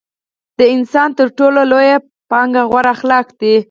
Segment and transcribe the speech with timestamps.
[0.59, 1.97] د انسان تر ټولو لويه
[2.31, 3.53] پانګه غوره اخلاق دي.